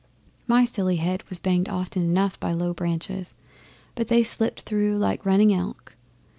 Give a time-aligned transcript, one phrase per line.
[0.47, 3.35] My silly head was banged often enough by low branches,
[3.93, 5.95] but they slipped through like running elk.